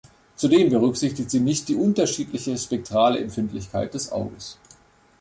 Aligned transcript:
Zudem 0.35 0.69
berücksichtigt 0.71 1.29
sie 1.29 1.39
nicht 1.39 1.67
die 1.69 1.75
unterschiedliche 1.75 2.57
spektrale 2.57 3.19
Empfindlichkeit 3.19 3.93
des 3.93 4.11
Auges. 4.11 4.57